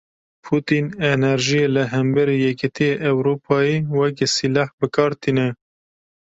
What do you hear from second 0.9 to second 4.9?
enerjiyê li hemberî Yekîtiya Ewropayê wekî sîleh bi